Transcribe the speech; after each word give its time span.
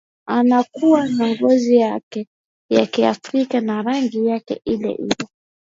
anakuwa 0.25 1.07
na 1.07 1.27
ngozi 1.29 1.75
yake 1.77 2.27
ya 2.69 2.85
kiafrika 2.85 3.61
na 3.61 3.81
rangi 3.81 4.25
yake 4.25 4.61
ile 4.65 4.91
ile 4.91 5.15